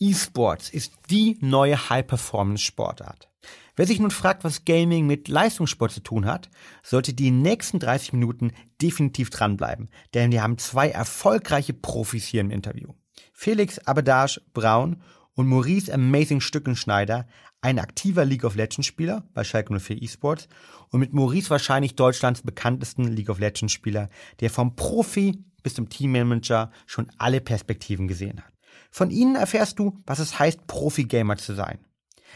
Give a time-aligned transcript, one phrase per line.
[0.00, 3.28] E-Sports ist die neue High-Performance-Sportart.
[3.76, 6.48] Wer sich nun fragt, was Gaming mit Leistungssport zu tun hat,
[6.82, 12.50] sollte die nächsten 30 Minuten definitiv dranbleiben, denn wir haben zwei erfolgreiche Profis hier im
[12.50, 12.88] Interview.
[13.34, 15.02] Felix Abedash Braun
[15.34, 17.26] und Maurice Amazing Stückenschneider,
[17.60, 20.48] ein aktiver League of Legends Spieler bei Schalke 04 eSports
[20.88, 24.08] und mit Maurice wahrscheinlich Deutschlands bekanntesten League of Legends Spieler,
[24.40, 28.49] der vom Profi bis zum Teammanager schon alle Perspektiven gesehen hat.
[28.90, 31.78] Von ihnen erfährst du, was es heißt, Profi-Gamer zu sein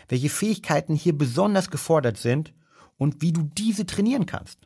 [0.08, 2.52] welche Fähigkeiten hier besonders gefordert sind
[2.96, 4.60] und wie du diese trainieren kannst.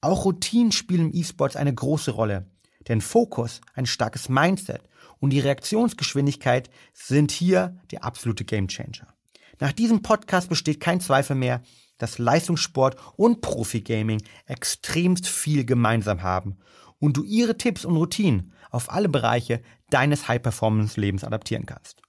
[0.00, 2.46] Auch Routinen spielen im E-Sports eine große Rolle,
[2.88, 4.82] denn Fokus, ein starkes Mindset
[5.18, 9.14] und die Reaktionsgeschwindigkeit sind hier der absolute Gamechanger.
[9.60, 11.62] Nach diesem Podcast besteht kein Zweifel mehr,
[11.96, 16.58] dass Leistungssport und Profi-Gaming extremst viel gemeinsam haben
[16.98, 19.62] und du ihre Tipps und Routinen auf alle Bereiche
[19.94, 22.02] deines High-Performance-Lebens adaptieren kannst.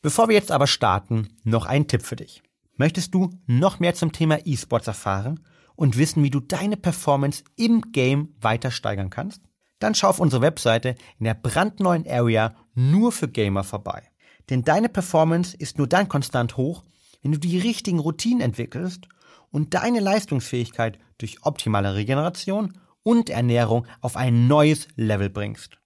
[0.00, 2.42] Bevor wir jetzt aber starten, noch ein Tipp für dich.
[2.76, 5.40] Möchtest du noch mehr zum Thema E-Sports erfahren
[5.76, 9.42] und wissen, wie du deine Performance im Game weiter steigern kannst?
[9.80, 14.02] Dann schau auf unsere Webseite in der brandneuen Area nur für Gamer vorbei.
[14.48, 16.84] Denn deine Performance ist nur dann konstant hoch,
[17.22, 19.08] wenn du die richtigen Routinen entwickelst
[19.50, 25.78] und deine Leistungsfähigkeit durch optimale Regeneration und Ernährung auf ein neues Level bringst.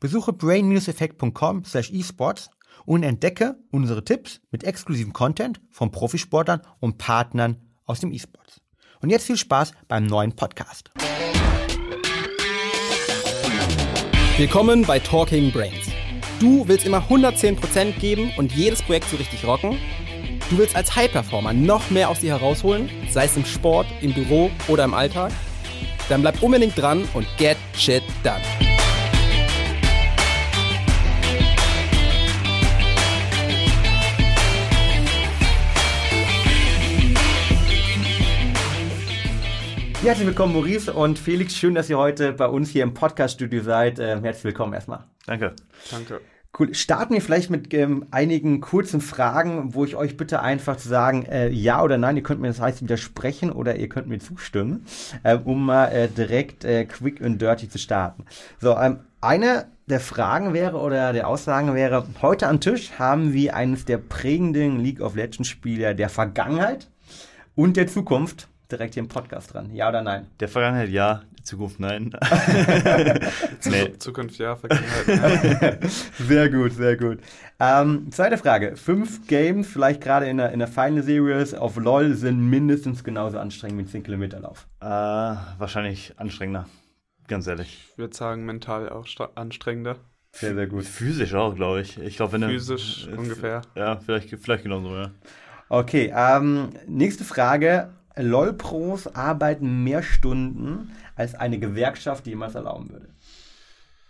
[0.00, 2.50] Besuche brain-effekt.com/esports
[2.84, 8.60] und entdecke unsere Tipps mit exklusivem Content von Profisportlern und Partnern aus dem E-Sports.
[9.00, 10.90] Und jetzt viel Spaß beim neuen Podcast.
[14.36, 15.86] Willkommen bei Talking Brains.
[16.40, 19.78] Du willst immer 110% geben und jedes Projekt so richtig rocken?
[20.50, 24.50] Du willst als High-Performer noch mehr aus dir herausholen, sei es im Sport, im Büro
[24.68, 25.32] oder im Alltag?
[26.10, 28.42] Dann bleib unbedingt dran und get shit done.
[40.02, 41.56] Herzlich willkommen, Maurice und Felix.
[41.56, 43.98] Schön, dass ihr heute bei uns hier im Podcast-Studio seid.
[43.98, 45.04] Ähm, herzlich willkommen erstmal.
[45.26, 45.54] Danke.
[45.90, 46.20] Danke.
[46.56, 46.74] Cool.
[46.74, 51.24] Starten wir vielleicht mit ähm, einigen kurzen Fragen, wo ich euch bitte einfach zu sagen,
[51.24, 52.16] äh, ja oder nein.
[52.16, 54.86] Ihr könnt mir das heißt widersprechen oder ihr könnt mir zustimmen,
[55.22, 58.26] äh, um mal äh, direkt äh, quick und dirty zu starten.
[58.60, 63.56] So, ähm, eine der Fragen wäre oder der Aussagen wäre, heute am Tisch haben wir
[63.56, 66.88] eines der prägenden League of Legends Spieler der Vergangenheit
[67.54, 69.74] und der Zukunft direkt hier im Podcast dran.
[69.74, 70.26] Ja oder nein?
[70.40, 72.10] Der Vergangenheit ja, die Zukunft nein.
[73.64, 73.92] nee.
[73.98, 75.06] Zukunft ja, Vergangenheit
[75.82, 75.90] nein.
[76.18, 77.18] sehr gut, sehr gut.
[77.58, 78.76] Ähm, zweite Frage.
[78.76, 83.38] Fünf Games, vielleicht gerade in der, in der Final Series auf LoL, sind mindestens genauso
[83.38, 84.66] anstrengend wie ein 10 Kilometer Lauf.
[84.80, 86.66] Äh, wahrscheinlich anstrengender.
[87.28, 87.88] Ganz ehrlich.
[87.92, 89.96] Ich würde sagen, mental auch anstrengender.
[90.32, 90.84] Sehr, sehr gut.
[90.84, 91.98] Physisch auch, glaube ich.
[91.98, 93.62] Ich glaube, wenn Physisch du, ungefähr.
[93.74, 95.10] Ja, vielleicht, vielleicht genauso, ja.
[95.68, 97.88] Okay, ähm, nächste Frage.
[98.16, 103.08] LOL-Pros arbeiten mehr Stunden, als eine Gewerkschaft jemals erlauben würde.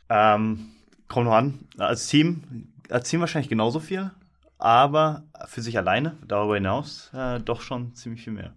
[0.08, 0.68] Ähm,
[1.08, 1.58] kommt noch an.
[1.78, 4.10] Als Team, als Team wahrscheinlich genauso viel,
[4.58, 8.52] aber für sich alleine, darüber hinaus, äh, doch schon ziemlich viel mehr.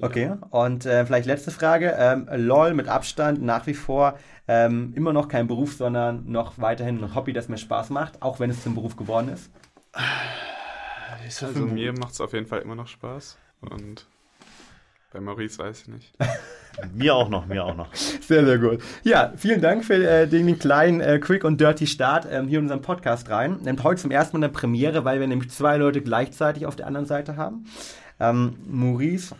[0.00, 1.94] Okay, und äh, vielleicht letzte Frage.
[1.98, 7.02] Ähm, LOL mit Abstand nach wie vor ähm, immer noch kein Beruf, sondern noch weiterhin
[7.02, 9.50] ein Hobby, das mir Spaß macht, auch wenn es zum Beruf geworden ist?
[11.42, 14.06] Also mir macht es auf jeden Fall immer noch Spaß und
[15.12, 16.12] bei Maurice weiß ich nicht.
[16.94, 17.92] mir auch noch, mir auch noch.
[17.94, 18.80] Sehr, sehr gut.
[19.02, 22.66] Ja, vielen Dank für äh, den kleinen äh, Quick und Dirty Start ähm, hier in
[22.66, 23.58] unseren Podcast rein.
[23.62, 26.86] Nimmt heute zum ersten Mal eine Premiere, weil wir nämlich zwei Leute gleichzeitig auf der
[26.86, 27.66] anderen Seite haben.
[28.20, 29.34] Ähm, Maurice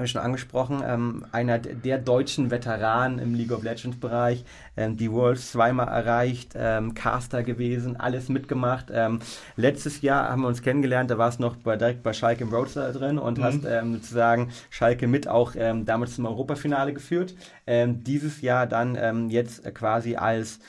[0.00, 4.46] habe ich schon angesprochen, ähm, einer der deutschen Veteranen im League of Legends Bereich,
[4.78, 8.86] ähm, die Worlds zweimal erreicht, ähm, Caster gewesen, alles mitgemacht.
[8.90, 9.20] Ähm,
[9.56, 12.50] letztes Jahr haben wir uns kennengelernt, da war es noch bei, direkt bei Schalke im
[12.50, 13.44] Roadster drin und mhm.
[13.44, 17.34] hast ähm, sozusagen Schalke mit auch ähm, damals zum Europafinale geführt.
[17.66, 20.60] dieses Jahr dann jetzt quasi als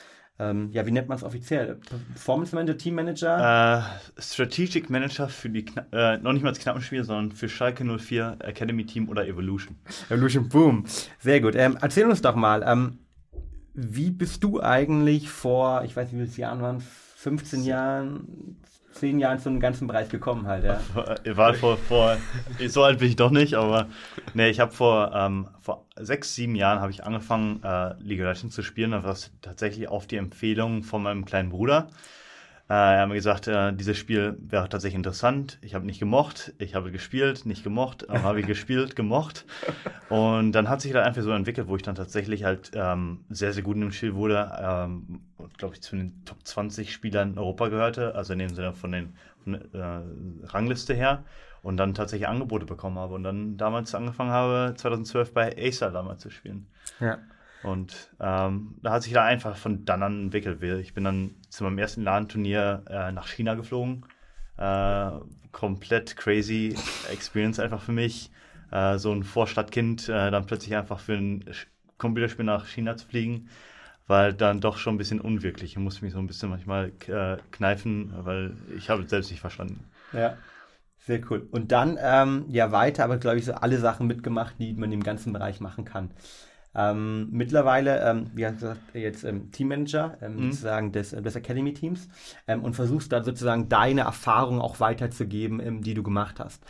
[0.50, 1.76] ähm, ja, wie nennt man es offiziell?
[2.14, 3.86] Performance Manager, Team Manager?
[4.18, 7.84] Äh, Strategic Manager für die, äh, noch nicht mal das knappen Spiel, sondern für Schalke
[7.84, 9.76] 04, Academy Team oder Evolution.
[10.08, 10.84] Evolution, boom.
[11.18, 11.54] Sehr gut.
[11.54, 12.98] Ähm, erzähl uns doch mal, ähm,
[13.74, 18.56] wie bist du eigentlich vor, ich weiß nicht, wie viele Jahren waren, 15 Jahren,
[18.92, 20.80] zehn Jahren zu einem ganzen Bereich gekommen halt, ja.
[21.24, 22.16] Ihr wart vor, vor
[22.66, 23.88] so alt bin ich doch nicht, aber
[24.34, 28.26] nee, ich habe vor, ähm, vor sechs, sieben Jahren habe ich angefangen, äh, League of
[28.26, 28.92] Legends zu spielen.
[28.92, 31.88] Das war tatsächlich auf die Empfehlung von meinem kleinen Bruder.
[32.68, 35.58] Äh, er hat mir gesagt, äh, dieses Spiel wäre tatsächlich interessant.
[35.62, 39.44] Ich habe nicht gemocht, ich habe gespielt, nicht gemocht, aber habe ich gespielt, gemocht.
[40.08, 43.52] Und dann hat sich das einfach so entwickelt, wo ich dann tatsächlich halt ähm, sehr,
[43.52, 45.20] sehr gut im Spiel wurde ähm,
[45.56, 48.92] glaube ich, zu den Top 20 Spielern in Europa gehörte, also in dem Sinne von
[48.92, 51.24] den von, äh, Rangliste her
[51.62, 56.22] und dann tatsächlich Angebote bekommen habe und dann damals angefangen habe, 2012 bei Acer damals
[56.22, 56.66] zu spielen.
[57.00, 57.18] Ja.
[57.62, 60.62] Und ähm, da hat sich da einfach von dann an entwickelt.
[60.80, 64.04] Ich bin dann zu meinem ersten LAN-Turnier äh, nach China geflogen.
[64.56, 65.10] Äh,
[65.52, 66.74] komplett crazy
[67.10, 68.30] Experience einfach für mich.
[68.70, 71.44] Äh, so ein Vorstadtkind, äh, dann plötzlich einfach für ein
[71.98, 73.48] Computerspiel nach China zu fliegen,
[74.08, 75.72] war dann doch schon ein bisschen unwirklich.
[75.72, 79.40] Ich musste mich so ein bisschen manchmal äh, kneifen, weil ich habe es selbst nicht
[79.40, 79.84] verstanden.
[80.12, 80.36] Ja.
[81.04, 81.48] Sehr cool.
[81.50, 85.02] Und dann ähm, ja weiter, aber glaube ich so alle Sachen mitgemacht, die man im
[85.02, 86.12] ganzen Bereich machen kann.
[86.74, 90.52] Ähm, mittlerweile, ähm, wie gesagt, jetzt ähm, Teammanager ähm, mhm.
[90.52, 92.08] sozusagen des, des Academy-Teams
[92.48, 96.62] ähm, und versuchst da sozusagen deine Erfahrungen auch weiterzugeben, ähm, die du gemacht hast.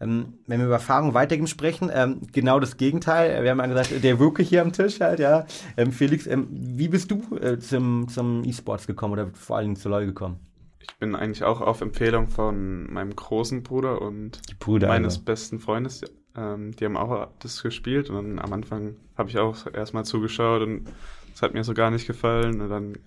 [0.00, 3.42] Ähm, wenn wir über Erfahrungen weitergeben sprechen, ähm, genau das Gegenteil.
[3.44, 5.46] Wir haben ja gesagt, der Rookie hier am Tisch halt, ja.
[5.76, 9.76] Ähm, Felix, ähm, wie bist du äh, zum, zum E-Sports gekommen oder vor allen Dingen
[9.76, 10.40] zu LoL gekommen?
[10.80, 15.24] Ich bin eigentlich auch auf Empfehlung von meinem großen Bruder und Bruder, meines also.
[15.24, 16.00] besten Freundes
[16.36, 20.62] ähm, die haben auch das gespielt und dann am Anfang habe ich auch erstmal zugeschaut
[20.62, 20.88] und
[21.34, 22.98] es hat mir so gar nicht gefallen und dann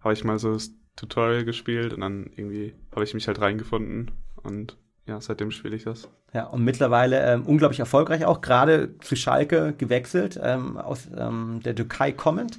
[0.00, 4.10] habe ich mal so das Tutorial gespielt und dann irgendwie habe ich mich halt reingefunden
[4.42, 4.76] und
[5.06, 6.08] ja, seitdem spiele ich das.
[6.34, 11.74] Ja, und mittlerweile ähm, unglaublich erfolgreich auch, gerade zu Schalke gewechselt, ähm, aus ähm, der
[11.74, 12.58] Türkei kommend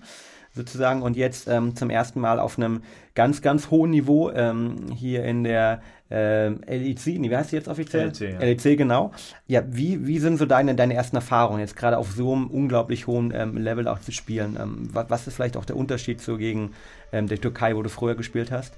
[0.59, 2.81] sozusagen und jetzt ähm, zum ersten Mal auf einem
[3.15, 7.67] ganz, ganz hohen Niveau ähm, hier in der ähm, LEC, nee, wie heißt die jetzt
[7.67, 8.07] offiziell?
[8.07, 8.39] LEC, ja.
[8.39, 9.11] LEC, genau.
[9.47, 13.07] Ja, wie, wie sind so deine, deine ersten Erfahrungen, jetzt gerade auf so einem unglaublich
[13.07, 14.57] hohen ähm, Level auch zu spielen?
[14.59, 16.73] Ähm, was, was, ist vielleicht auch der Unterschied so gegen
[17.11, 18.73] ähm, der Türkei, wo du früher gespielt hast?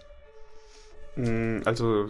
[1.15, 2.09] Mm, also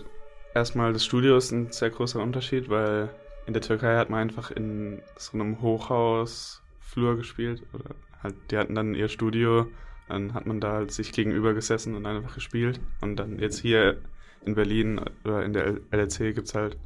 [0.53, 3.09] erstmal das Studio ist ein sehr großer Unterschied, weil
[3.45, 8.75] in der Türkei hat man einfach in so einem Hochhausflur gespielt oder halt, die hatten
[8.75, 9.67] dann ihr Studio,
[10.07, 12.79] dann hat man da halt sich gegenüber gesessen und einfach gespielt.
[13.01, 13.97] Und dann jetzt hier
[14.45, 16.77] in Berlin oder in der LLC gibt es halt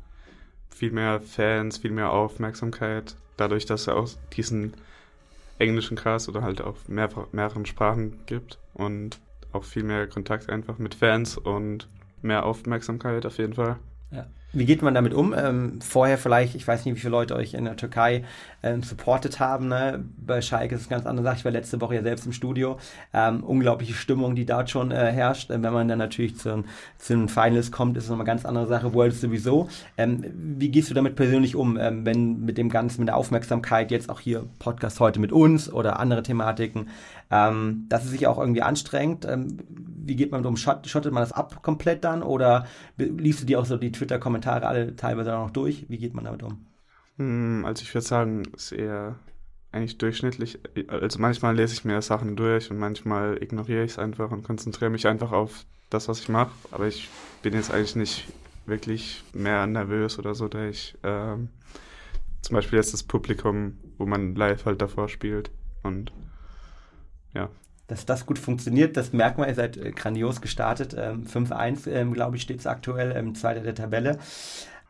[0.70, 4.74] viel mehr Fans, viel mehr Aufmerksamkeit, dadurch, dass es auch diesen
[5.58, 9.20] englischen Cast oder halt auf mehr, mehreren Sprachen gibt und
[9.54, 11.88] auch viel mehr Kontakt einfach mit Fans und
[12.22, 13.78] mehr Aufmerksamkeit auf jeden Fall.
[14.16, 14.26] Ja.
[14.56, 15.36] Wie geht man damit um?
[15.38, 18.24] Ähm, vorher vielleicht, ich weiß nicht, wie viele Leute euch in der Türkei
[18.64, 19.68] ähm, supportet haben.
[19.68, 20.06] Ne?
[20.18, 21.36] Bei Schalke ist es ganz andere Sache.
[21.40, 22.78] Ich war letzte Woche ja selbst im Studio.
[23.14, 25.52] Ähm, unglaubliche Stimmung, die dort schon äh, herrscht.
[25.52, 26.64] Äh, wenn man dann natürlich zu,
[26.98, 28.94] zu den Finals kommt, ist es nochmal eine ganz andere Sache.
[28.94, 29.68] World sowieso.
[29.98, 33.92] Ähm, wie gehst du damit persönlich um, ähm, wenn mit dem Ganzen, mit der Aufmerksamkeit,
[33.92, 36.88] jetzt auch hier Podcast heute mit uns oder andere Thematiken,
[37.30, 39.28] ähm, das ist sich auch irgendwie anstrengend.
[40.06, 40.58] Wie geht man damit um?
[40.58, 42.68] Schott, schottet man das ab komplett dann oder
[42.98, 45.86] liest du dir auch so die Twitter-Kommentare alle teilweise noch durch?
[45.90, 46.66] Wie geht man damit um?
[47.18, 49.16] Hm, also ich würde sagen, ist eher
[49.72, 50.60] eigentlich durchschnittlich.
[50.88, 54.90] Also manchmal lese ich mir Sachen durch und manchmal ignoriere ich es einfach und konzentriere
[54.90, 56.52] mich einfach auf das, was ich mache.
[56.72, 57.10] Aber ich
[57.42, 58.28] bin jetzt eigentlich nicht
[58.66, 61.50] wirklich mehr nervös oder so, da ich ähm,
[62.42, 65.52] zum Beispiel jetzt das Publikum, wo man live halt davor spielt
[65.84, 66.12] und
[67.34, 67.50] ja.
[67.88, 70.96] Dass das gut funktioniert, das merkt man, ihr seid äh, grandios gestartet.
[70.98, 74.18] Ähm, 5-1, ähm, glaube ich, steht es aktuell, ähm, zweiter der Tabelle.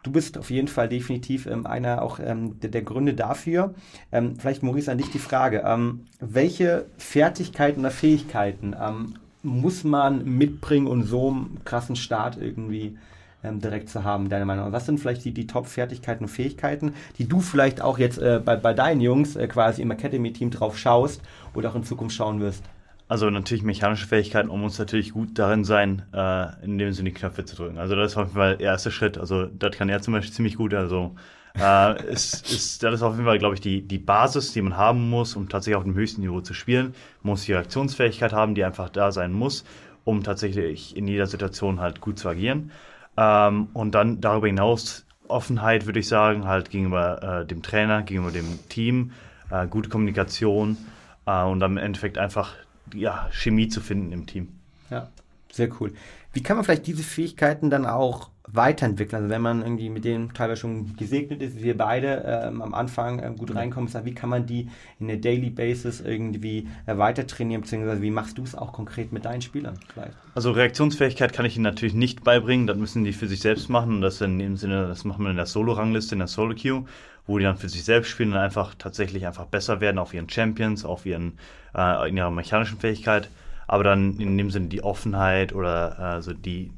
[0.05, 3.73] Du bist auf jeden Fall definitiv ähm, einer auch ähm, der, Gründe dafür.
[4.11, 5.63] Ähm, vielleicht, Maurice, an dich die Frage.
[5.65, 12.99] Ähm, welche Fertigkeiten oder Fähigkeiten ähm, muss man mitbringen und so einen krassen Start irgendwie
[13.43, 14.73] ähm, direkt zu haben, deiner Meinung nach?
[14.73, 18.57] Was sind vielleicht die, die Top-Fertigkeiten und Fähigkeiten, die du vielleicht auch jetzt äh, bei,
[18.57, 21.21] bei deinen Jungs äh, quasi im Academy-Team drauf schaust
[21.55, 22.63] oder auch in Zukunft schauen wirst?
[23.07, 27.15] Also natürlich mechanische Fähigkeiten, um uns natürlich gut darin sein, äh, in dem Sinne die
[27.15, 27.77] Knöpfe zu drücken.
[27.77, 29.17] Also das ist auf jeden Fall der erste Schritt.
[29.17, 30.73] Also das kann er zum Beispiel ziemlich gut.
[30.73, 31.15] Also
[31.55, 34.75] äh, ist, ist, das ist auf jeden Fall, glaube ich, die, die Basis, die man
[34.75, 36.95] haben muss, um tatsächlich auf dem höchsten Niveau zu spielen.
[37.21, 39.65] Man muss die Reaktionsfähigkeit haben, die einfach da sein muss,
[40.03, 42.71] um tatsächlich in jeder Situation halt gut zu agieren.
[43.17, 48.31] Ähm, und dann darüber hinaus Offenheit, würde ich sagen, halt gegenüber äh, dem Trainer, gegenüber
[48.31, 49.11] dem Team,
[49.51, 50.77] äh, gute Kommunikation
[51.25, 52.53] äh, und im Endeffekt einfach
[52.93, 54.49] ja, Chemie zu finden im Team.
[54.89, 55.09] Ja,
[55.51, 55.93] sehr cool.
[56.33, 59.23] Wie kann man vielleicht diese Fähigkeiten dann auch weiterentwickeln?
[59.23, 62.73] Also wenn man irgendwie mit denen teilweise schon gesegnet ist, wie wir beide ähm, am
[62.73, 64.67] Anfang ähm, gut reinkommen, wie kann man die
[64.99, 69.13] in der Daily Basis irgendwie äh, weiter trainieren, beziehungsweise wie machst du es auch konkret
[69.13, 70.17] mit deinen Spielern vielleicht?
[70.35, 73.95] Also Reaktionsfähigkeit kann ich ihnen natürlich nicht beibringen, das müssen die für sich selbst machen
[73.95, 76.83] und das in dem Sinne, das machen wir in der Solo-Rangliste, in der Solo-Queue,
[77.27, 80.29] wo die dann für sich selbst spielen und einfach tatsächlich einfach besser werden auf ihren
[80.29, 81.39] Champions, auf ihren,
[81.75, 83.29] äh, in ihrer mechanischen Fähigkeit
[83.67, 86.71] aber dann in dem Sinne die Offenheit oder also die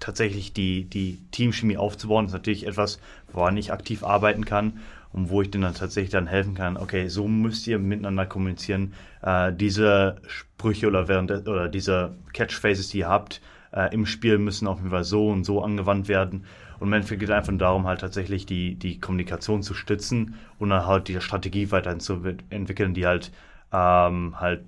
[0.00, 3.00] tatsächlich die, die Teamchemie aufzubauen, ist natürlich etwas,
[3.32, 4.80] woran ich aktiv arbeiten kann.
[5.10, 8.92] und wo ich denen dann tatsächlich dann helfen kann, okay, so müsst ihr miteinander kommunizieren.
[9.22, 13.40] Äh, diese Sprüche oder während oder diese Catchphrases, die ihr habt
[13.72, 16.44] äh, im Spiel, müssen auf jeden Fall so und so angewandt werden.
[16.80, 20.70] Und im Endeffekt geht es einfach darum, halt tatsächlich die, die Kommunikation zu stützen und
[20.70, 23.32] dann halt die Strategie weiterhin zu entwickeln, die halt
[23.72, 24.62] ähm, halt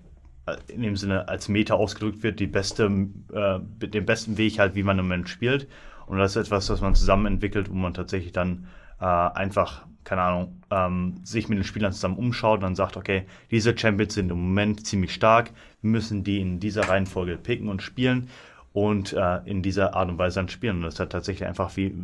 [0.47, 2.85] äh, in dem Sinne als Meta ausgedrückt wird, die beste,
[3.33, 5.69] äh, den besten Weg halt, wie man im Moment spielt.
[6.07, 8.67] Und das ist etwas, was man zusammen entwickelt, wo man tatsächlich dann
[9.01, 13.25] äh, einfach, keine Ahnung, ähm, sich mit den Spielern zusammen umschaut und dann sagt, okay,
[13.51, 15.53] diese Champions sind im Moment ziemlich stark,
[15.83, 18.29] wir müssen die in dieser Reihenfolge picken und spielen
[18.73, 20.77] und äh, in dieser Art und Weise dann spielen.
[20.77, 21.95] Und das hat tatsächlich einfach wie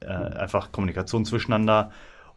[0.00, 1.90] äh, einfach Kommunikation zwischeneinander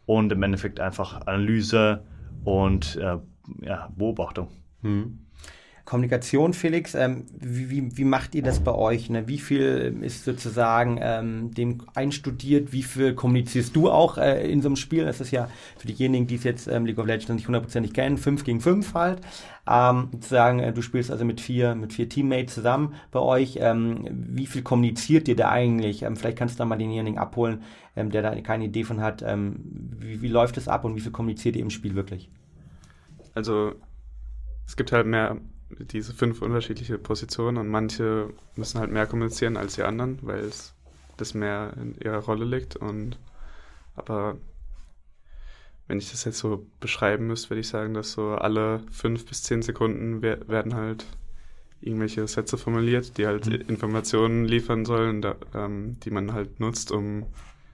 [0.06, 2.04] und im Endeffekt einfach Analyse
[2.44, 3.18] und äh,
[3.62, 4.48] ja, Beobachtung.
[4.82, 5.23] Hm.
[5.84, 9.10] Kommunikation, Felix, ähm, wie, wie, wie, macht ihr das bei euch?
[9.10, 9.28] Ne?
[9.28, 12.72] Wie viel ist sozusagen ähm, dem einstudiert?
[12.72, 15.04] Wie viel kommunizierst du auch äh, in so einem Spiel?
[15.04, 18.16] Das ist ja für diejenigen, die es jetzt ähm, League of Legends nicht hundertprozentig kennen,
[18.16, 19.20] 5 gegen 5 halt.
[19.68, 23.58] Ähm, sozusagen, äh, du spielst also mit vier, mit vier Teammates zusammen bei euch.
[23.60, 26.02] Ähm, wie viel kommuniziert ihr da eigentlich?
[26.02, 27.62] Ähm, vielleicht kannst du da mal denjenigen abholen,
[27.94, 29.22] ähm, der da keine Idee von hat.
[29.22, 29.56] Ähm,
[29.98, 32.30] wie, wie läuft es ab und wie viel kommuniziert ihr im Spiel wirklich?
[33.34, 33.74] Also
[34.66, 35.36] es gibt halt mehr
[35.78, 40.74] diese fünf unterschiedliche Positionen und manche müssen halt mehr kommunizieren als die anderen, weil es
[41.16, 42.76] das mehr in ihrer Rolle liegt.
[42.76, 43.18] Und
[43.96, 44.36] aber
[45.86, 49.42] wenn ich das jetzt so beschreiben müsste, würde ich sagen, dass so alle fünf bis
[49.42, 51.06] zehn Sekunden werden halt
[51.80, 53.68] irgendwelche Sätze formuliert, die halt mhm.
[53.68, 57.26] Informationen liefern sollen, da, ähm, die man halt nutzt, um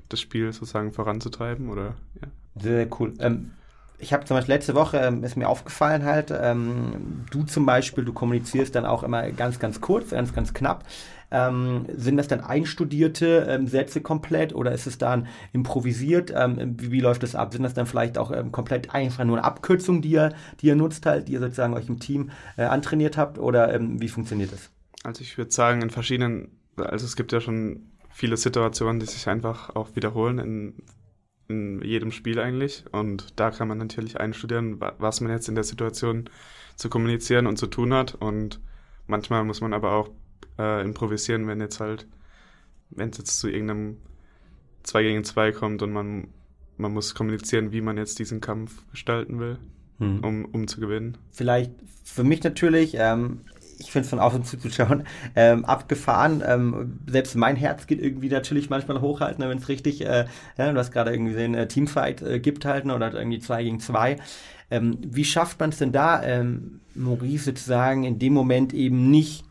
[0.08, 2.28] das Spiel sozusagen voranzutreiben oder ja.
[2.60, 3.14] Sehr cool.
[3.20, 3.52] Ähm,
[4.00, 8.04] ich habe zum Beispiel letzte Woche, ähm, ist mir aufgefallen halt, ähm, du zum Beispiel,
[8.04, 10.84] du kommunizierst dann auch immer ganz, ganz kurz, ganz, ganz knapp.
[11.30, 16.32] Ähm, sind das dann einstudierte ähm, Sätze komplett oder ist es dann improvisiert?
[16.34, 17.52] Ähm, wie, wie, läuft das ab?
[17.52, 20.74] Sind das dann vielleicht auch ähm, komplett einfach nur eine Abkürzung, die ihr, die ihr
[20.74, 24.70] nutzt halt, die ihr sozusagen euch im Team äh, antrainiert habt oder wie funktioniert das?
[25.04, 29.28] Also ich würde sagen, in verschiedenen, also es gibt ja schon viele Situationen, die sich
[29.28, 30.74] einfach auch wiederholen in
[31.50, 32.84] in jedem Spiel eigentlich.
[32.92, 36.30] Und da kann man natürlich einstudieren, was man jetzt in der Situation
[36.76, 38.14] zu kommunizieren und zu tun hat.
[38.14, 38.60] Und
[39.06, 40.10] manchmal muss man aber auch
[40.58, 42.06] äh, improvisieren, wenn jetzt halt,
[42.90, 43.98] wenn es jetzt zu irgendeinem
[44.84, 46.28] 2 gegen 2 kommt und man,
[46.76, 49.58] man muss kommunizieren, wie man jetzt diesen Kampf gestalten will,
[49.98, 50.24] hm.
[50.24, 51.18] um, um zu gewinnen.
[51.30, 51.72] Vielleicht
[52.04, 53.40] für mich natürlich, ähm,
[53.80, 56.42] ich finde es von außen zuzuschauen, ähm, abgefahren.
[56.46, 60.26] Ähm, selbst mein Herz geht irgendwie natürlich manchmal hochhalten, wenn es richtig, äh,
[60.58, 63.62] ja, du hast gerade irgendwie gesehen, äh, Teamfight äh, gibt halten ne, oder irgendwie zwei
[63.64, 64.18] gegen zwei.
[64.70, 69.44] Ähm, wie schafft man es denn da, ähm, Maurice sozusagen in dem Moment eben nicht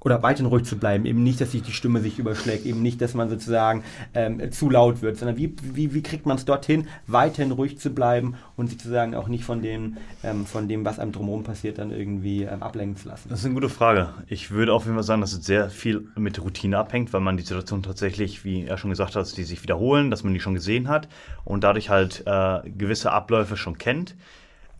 [0.00, 3.00] oder weiterhin ruhig zu bleiben, eben nicht, dass sich die Stimme sich überschlägt, eben nicht,
[3.00, 3.82] dass man sozusagen
[4.14, 7.90] ähm, zu laut wird, sondern wie, wie, wie kriegt man es dorthin, weiterhin ruhig zu
[7.90, 11.90] bleiben und sozusagen auch nicht von dem, ähm, von dem, was einem drumherum passiert, dann
[11.90, 13.28] irgendwie ähm, ablenken zu lassen?
[13.28, 14.10] Das ist eine gute Frage.
[14.28, 17.36] Ich würde auf jeden Fall sagen, dass es sehr viel mit Routine abhängt, weil man
[17.36, 20.54] die Situation tatsächlich, wie er schon gesagt hat, die sich wiederholen, dass man die schon
[20.54, 21.08] gesehen hat
[21.44, 24.14] und dadurch halt äh, gewisse Abläufe schon kennt.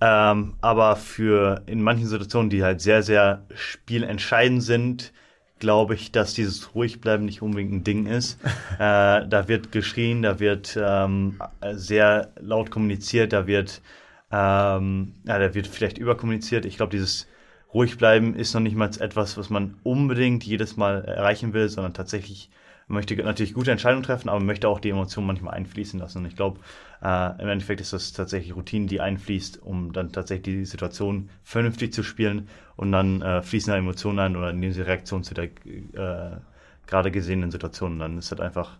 [0.00, 5.12] Ähm, aber für in manchen Situationen, die halt sehr, sehr spielentscheidend sind,
[5.58, 8.38] glaube ich, dass dieses Ruhigbleiben nicht unbedingt ein Ding ist.
[8.74, 11.40] äh, da wird geschrien, da wird ähm,
[11.72, 13.82] sehr laut kommuniziert, da wird,
[14.30, 16.64] ähm, ja, da wird vielleicht überkommuniziert.
[16.64, 17.26] Ich glaube, dieses
[17.74, 22.50] Ruhigbleiben ist noch nicht mal etwas, was man unbedingt jedes Mal erreichen will, sondern tatsächlich
[22.88, 26.18] möchte natürlich gute Entscheidungen treffen, aber möchte auch die Emotionen manchmal einfließen lassen.
[26.18, 26.60] Und ich glaube,
[27.02, 31.92] äh, im Endeffekt ist das tatsächlich Routine, die einfließt, um dann tatsächlich die Situation vernünftig
[31.92, 35.44] zu spielen und dann äh, fließen da Emotionen ein oder nehmen sie Reaktion zu der
[35.44, 36.38] äh,
[36.86, 37.98] gerade gesehenen Situation.
[37.98, 38.78] Dann ist das einfach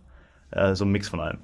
[0.51, 1.37] äh, so ein Mix von allem.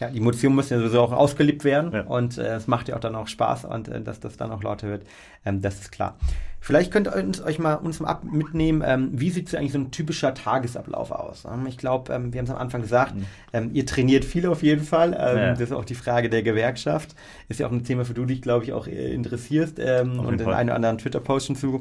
[0.00, 2.02] Ja, die Emotionen müssen ja sowieso auch ausgelebt werden ja.
[2.02, 4.62] und äh, es macht ja auch dann auch Spaß und äh, dass das dann auch
[4.62, 5.02] lauter wird,
[5.44, 6.16] ähm, das ist klar.
[6.60, 9.90] Vielleicht könnt ihr uns, euch mal uns mal mitnehmen, ähm, wie sieht eigentlich so ein
[9.90, 11.44] typischer Tagesablauf aus?
[11.44, 13.26] Ähm, ich glaube, ähm, wir haben es am Anfang gesagt, mhm.
[13.52, 15.16] Ähm, ihr trainiert viel auf jeden Fall.
[15.18, 15.50] Ähm, ja.
[15.52, 17.14] Das ist auch die Frage der Gewerkschaft.
[17.48, 20.38] Ist ja auch ein Thema, für du dich, glaube ich, auch äh, interessierst ähm, und
[20.38, 21.80] den einen oder anderen Twitter-Post schon zu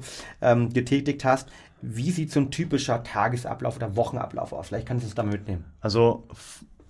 [0.74, 1.50] getätigt hast.
[1.81, 4.69] Wie sieht so ein typischer Tagesablauf oder Wochenablauf aus?
[4.69, 5.65] Vielleicht kannst du es da mitnehmen.
[5.81, 6.24] Also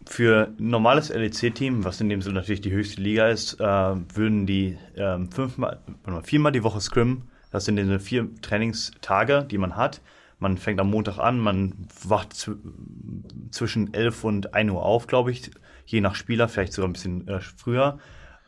[0.09, 4.45] für ein normales LEC-Team, was in dem Sinne natürlich die höchste Liga ist, äh, würden
[4.45, 5.79] die äh, fünfmal,
[6.23, 10.01] viermal die Woche Scrim, das sind diese vier Trainingstage, die man hat.
[10.39, 11.73] Man fängt am Montag an, man
[12.03, 12.49] wacht
[13.51, 15.49] zwischen 11 und 1 Uhr auf, glaube ich,
[15.85, 17.97] je nach Spieler, vielleicht sogar ein bisschen äh, früher.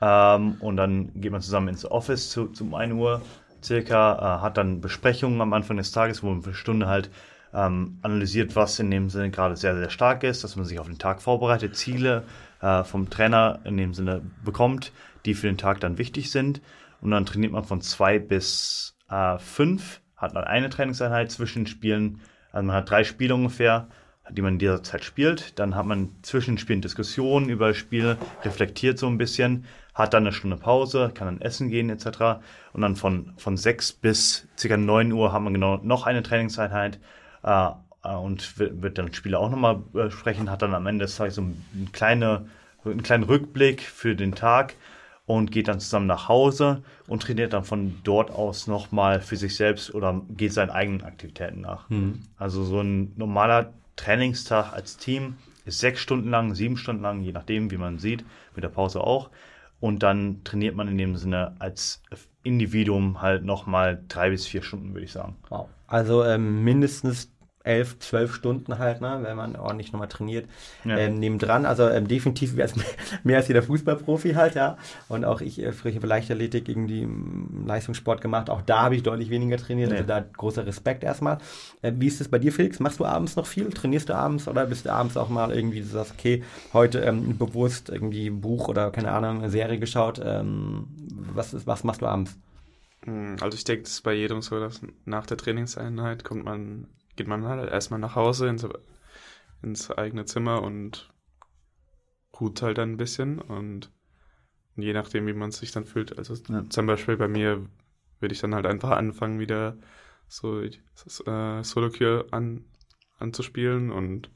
[0.01, 3.21] Ähm, und dann geht man zusammen ins Office zu, zum 1 Uhr
[3.63, 7.09] circa, äh, hat dann Besprechungen am Anfang des Tages, wo man für eine Stunde halt
[7.53, 10.87] ähm, analysiert, was in dem Sinne gerade sehr, sehr stark ist, dass man sich auf
[10.87, 12.23] den Tag vorbereitet, Ziele
[12.61, 14.91] äh, vom Trainer in dem Sinne bekommt,
[15.25, 16.61] die für den Tag dann wichtig sind.
[17.01, 22.21] Und dann trainiert man von zwei bis äh, fünf, hat man eine Trainingseinheit zwischen Spielen.
[22.51, 23.87] Also man hat drei Spiele ungefähr,
[24.31, 25.57] die man in dieser Zeit spielt.
[25.57, 30.23] Dann hat man zwischen Spielen Diskussionen über das Spiel, reflektiert so ein bisschen, hat dann
[30.23, 32.41] eine Stunde Pause, kann dann essen gehen etc.
[32.73, 36.99] Und dann von, von sechs bis circa neun Uhr hat man genau noch eine Trainingseinheit.
[37.43, 37.69] Äh,
[38.03, 41.35] äh und wird dann Spieler auch nochmal äh, sprechen, hat dann am Ende des Tages
[41.35, 42.47] so einen, kleine,
[42.85, 44.75] einen kleinen Rückblick für den Tag
[45.25, 49.55] und geht dann zusammen nach Hause und trainiert dann von dort aus nochmal für sich
[49.55, 51.87] selbst oder geht seinen eigenen Aktivitäten nach.
[51.89, 52.23] Mhm.
[52.37, 57.31] Also so ein normaler Trainingstag als Team ist sechs Stunden lang, sieben Stunden lang, je
[57.31, 59.29] nachdem, wie man sieht, mit der Pause auch.
[59.79, 62.01] Und dann trainiert man in dem Sinne als
[62.43, 65.37] Individuum halt nochmal drei bis vier Stunden, würde ich sagen.
[65.49, 65.69] Wow.
[65.87, 67.31] Also ähm, mindestens
[67.63, 70.47] elf, zwölf Stunden halt, ne, wenn man ordentlich nochmal trainiert,
[70.85, 70.97] ja.
[70.97, 71.65] ähm, nebendran.
[71.65, 72.73] Also ähm, definitiv mehr als,
[73.23, 74.77] mehr als jeder Fußballprofi halt, ja.
[75.09, 78.49] Und auch ich, äh, früher habe Leichtathletik gegen die ähm, Leistungssport gemacht.
[78.49, 79.91] Auch da habe ich deutlich weniger trainiert.
[79.91, 81.39] Also da großer Respekt erstmal.
[81.81, 82.79] Äh, wie ist es bei dir, Felix?
[82.79, 83.69] Machst du abends noch viel?
[83.69, 87.37] Trainierst du abends oder bist du abends auch mal irgendwie, du sagst, okay, heute ähm,
[87.37, 90.21] bewusst irgendwie ein Buch oder keine Ahnung, eine Serie geschaut?
[90.23, 90.87] Ähm,
[91.33, 92.37] was, ist, was machst du abends?
[93.03, 96.87] Hm, also ich denke, das ist bei jedem so, dass nach der Trainingseinheit kommt man
[97.19, 98.65] geht man halt erstmal nach Hause ins,
[99.61, 101.11] ins eigene Zimmer und
[102.39, 103.91] ruht halt dann ein bisschen und
[104.77, 106.17] je nachdem, wie man sich dann fühlt.
[106.17, 106.63] Also ja.
[106.69, 107.67] zum Beispiel bei mir
[108.21, 109.75] würde ich dann halt einfach anfangen, wieder
[110.29, 110.71] so äh,
[111.61, 112.63] Solo-Cure an,
[113.17, 114.31] anzuspielen und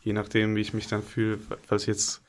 [0.00, 2.22] je nachdem, wie ich mich dann fühle, falls ich jetzt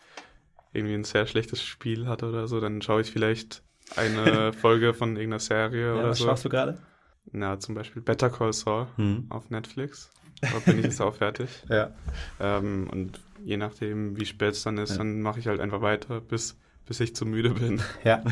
[0.74, 3.63] irgendwie ein sehr schlechtes Spiel hatte oder so, dann schaue ich vielleicht
[3.96, 6.25] eine Folge von irgendeiner Serie ja, oder was so.
[6.25, 6.77] Was schaust du gerade?
[7.32, 9.26] Na, zum Beispiel Better Call Saul hm.
[9.30, 10.10] auf Netflix.
[10.42, 11.50] Da bin ich jetzt auch fertig.
[11.70, 11.92] ja.
[12.40, 14.98] Ähm, und je nachdem, wie spät es dann ist, ja.
[14.98, 16.56] dann mache ich halt einfach weiter, bis,
[16.86, 17.82] bis ich zu müde bin.
[18.04, 18.24] Ja.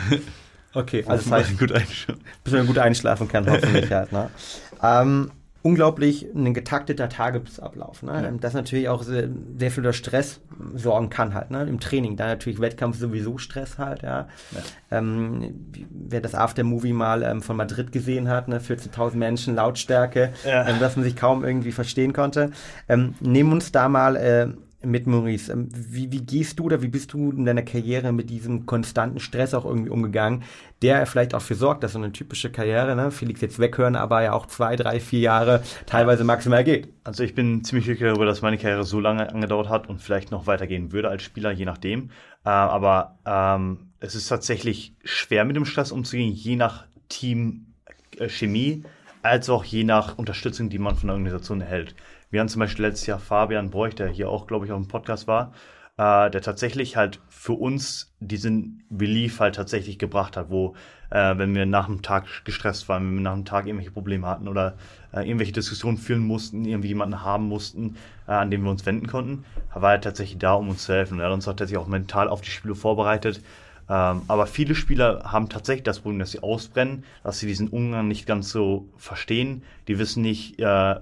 [0.73, 2.21] Okay, also das heißt, gut einschlafen.
[2.43, 4.11] bis man gut einschlafen kann, hoffentlich halt.
[4.11, 4.29] Ne?
[4.83, 5.31] Ähm,
[5.65, 8.03] unglaublich ein getakteter Tagesablauf.
[8.03, 8.11] Ne?
[8.23, 8.31] Ja.
[8.39, 10.39] Das natürlich auch sehr, sehr viel Stress
[10.75, 11.63] sorgen kann halt, ne?
[11.63, 12.17] Im Training.
[12.17, 14.27] Da natürlich Wettkampf sowieso Stress halt, ja.
[14.51, 14.59] ja.
[14.91, 18.59] Ähm, wer das Aftermovie mal ähm, von Madrid gesehen hat, ne?
[18.59, 20.67] 14.000 Menschen, Lautstärke, ja.
[20.67, 22.51] ähm, dass man sich kaum irgendwie verstehen konnte.
[22.87, 24.47] Ähm, nehmen uns da mal äh,
[24.85, 25.51] mit Maurice.
[25.51, 29.19] Ähm, wie, wie gehst du oder wie bist du in deiner Karriere mit diesem konstanten
[29.19, 30.43] Stress auch irgendwie umgegangen,
[30.81, 34.23] der vielleicht auch für sorgt, dass so eine typische Karriere, ne, Felix jetzt weghören, aber
[34.23, 36.89] ja auch zwei, drei, vier Jahre teilweise maximal geht?
[37.03, 40.31] Also ich bin ziemlich glücklich darüber, dass meine Karriere so lange angedauert hat und vielleicht
[40.31, 42.09] noch weitergehen würde als Spieler, je nachdem.
[42.45, 48.87] Äh, aber ähm, es ist tatsächlich schwer mit dem Stress umzugehen, je nach Teamchemie, äh,
[49.25, 51.95] als auch je nach Unterstützung, die man von der Organisation erhält.
[52.35, 54.89] Wir haben zum Beispiel letztes Jahr Fabian Bräuch, der hier auch, glaube ich, auf dem
[54.89, 55.53] Podcast war,
[55.95, 60.75] äh, der tatsächlich halt für uns diesen Relief halt tatsächlich gebracht hat, wo,
[61.11, 64.27] äh, wenn wir nach dem Tag gestresst waren, wenn wir nach dem Tag irgendwelche Probleme
[64.27, 64.75] hatten oder
[65.13, 67.95] äh, irgendwelche Diskussionen führen mussten, irgendwie jemanden haben mussten,
[68.27, 71.13] äh, an den wir uns wenden konnten, war er tatsächlich da, um uns zu helfen.
[71.13, 73.39] Und er hat uns tatsächlich auch mental auf die Spiele vorbereitet.
[73.87, 78.09] Ähm, aber viele Spieler haben tatsächlich das Problem, dass sie ausbrennen, dass sie diesen Umgang
[78.09, 79.63] nicht ganz so verstehen.
[79.87, 80.95] Die wissen nicht, äh,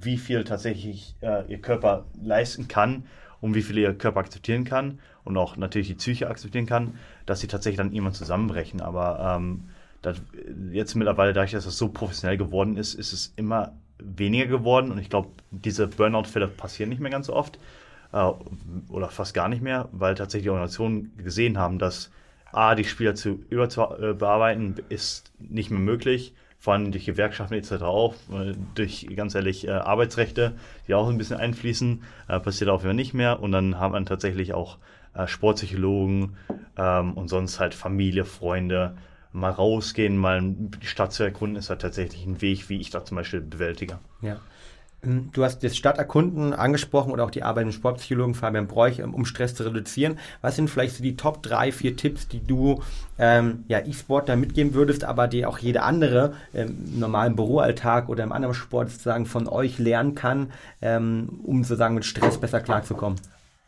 [0.00, 3.04] wie viel tatsächlich äh, ihr Körper leisten kann
[3.40, 6.94] und wie viel ihr Körper akzeptieren kann und auch natürlich die Psyche akzeptieren kann,
[7.26, 8.80] dass sie tatsächlich dann irgendwann zusammenbrechen.
[8.80, 9.64] Aber ähm,
[10.02, 10.20] das,
[10.72, 14.98] jetzt mittlerweile, dadurch, dass es so professionell geworden ist, ist es immer weniger geworden und
[14.98, 17.58] ich glaube, diese Burnout-Fälle passieren nicht mehr ganz so oft
[18.12, 18.30] äh,
[18.88, 22.10] oder fast gar nicht mehr, weil tatsächlich die Organisationen gesehen haben, dass
[22.52, 27.82] A, die Spieler zu überbearbeiten ist nicht mehr möglich, vor allem durch Gewerkschaften etc.
[27.82, 28.14] auch,
[28.74, 30.52] durch ganz ehrlich äh, Arbeitsrechte,
[30.86, 34.04] die auch ein bisschen einfließen, äh, passiert auch wieder nicht mehr und dann haben wir
[34.04, 34.76] tatsächlich auch
[35.14, 36.36] äh, Sportpsychologen
[36.76, 38.94] ähm, und sonst halt Familie, Freunde,
[39.32, 43.04] mal rausgehen, mal die Stadt zu erkunden, ist halt tatsächlich ein Weg, wie ich da
[43.04, 43.98] zum Beispiel bewältige.
[44.20, 44.40] Ja.
[45.04, 49.14] Ähm, du hast das Stadterkunden angesprochen oder auch die Arbeit im Sportpsychologen Fabian Bräuch, ähm,
[49.14, 50.18] um Stress zu reduzieren.
[50.42, 52.82] Was sind vielleicht so die Top drei, vier Tipps, die du
[53.18, 58.24] ähm, ja, E-Sportler mitgeben würdest, aber die auch jede andere ähm, im normalen Büroalltag oder
[58.24, 63.18] im anderen Sport sozusagen von euch lernen kann, ähm, um sozusagen mit Stress besser klarzukommen?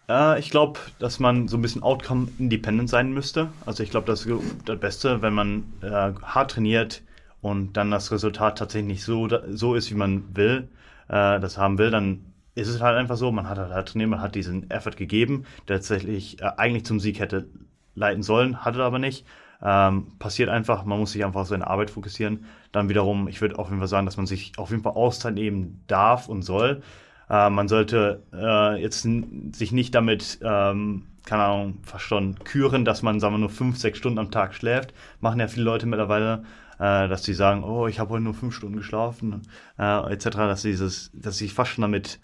[0.09, 3.49] Äh, ich glaube, dass man so ein bisschen Outcome-independent sein müsste.
[3.67, 5.89] Also ich glaube, das ist das Beste, wenn man äh,
[6.23, 7.03] hart trainiert
[7.41, 10.69] und dann das Resultat tatsächlich nicht so, so ist, wie man will
[11.13, 14.21] äh, das haben will, dann ist es halt einfach so, man hat halt trainiert, man
[14.21, 17.47] hat diesen Effort gegeben, der tatsächlich äh, eigentlich zum Sieg hätte
[17.95, 19.25] leiten sollen, hatte aber nicht.
[19.65, 22.47] Ähm, passiert einfach, man muss sich einfach auf seine Arbeit fokussieren.
[22.73, 25.35] Dann wiederum, ich würde auf jeden Fall sagen, dass man sich auf jeden Fall Auszeit
[25.35, 26.83] nehmen darf und soll.
[27.31, 29.07] Äh, man sollte äh, jetzt
[29.53, 33.79] sich nicht damit, ähm, keine Ahnung, fast schon küren, dass man, sagen wir, nur fünf,
[33.79, 34.93] sechs Stunden am Tag schläft.
[35.21, 36.43] Machen ja viele Leute mittlerweile,
[36.83, 39.43] äh, dass sie sagen, oh, ich habe heute nur fünf Stunden geschlafen,
[39.79, 42.19] äh, etc., dass dieses, dass sie fast schon damit,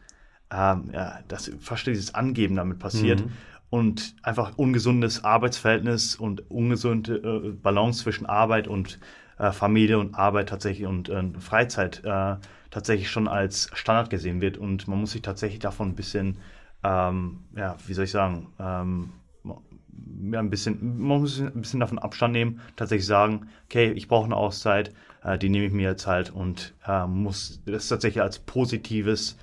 [0.50, 3.24] ähm, ja, dass fast dieses Angeben damit passiert.
[3.24, 3.32] Mhm
[3.70, 8.98] und einfach ungesundes Arbeitsverhältnis und ungesunde äh, Balance zwischen Arbeit und
[9.38, 12.36] äh, Familie und Arbeit tatsächlich und äh, Freizeit äh,
[12.70, 16.38] tatsächlich schon als Standard gesehen wird und man muss sich tatsächlich davon ein bisschen,
[16.82, 19.10] ähm, ja, wie soll ich sagen, ähm,
[20.32, 24.26] ja, ein bisschen, man muss ein bisschen davon Abstand nehmen, tatsächlich sagen, okay, ich brauche
[24.26, 24.92] eine Auszeit,
[25.24, 29.36] äh, die nehme ich mir jetzt halt und äh, muss das tatsächlich als positives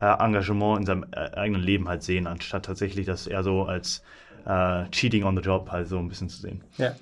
[0.00, 4.02] äh, Engagement in seinem äh, eigenen Leben halt sehen, anstatt tatsächlich das eher so als
[4.46, 6.62] äh, Cheating on the Job halt so ein bisschen zu sehen.
[6.78, 6.94] Ja